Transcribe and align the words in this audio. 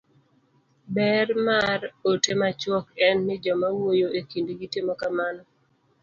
ber 0.95 1.27
mar 1.45 1.79
ote 2.09 2.31
machuok 2.41 2.85
en 3.07 3.17
ni 3.27 3.35
joma 3.43 3.67
wuoyo 3.77 4.07
e 4.19 4.21
kindgi 4.29 4.67
timo 4.73 4.93
kamano 5.01 5.43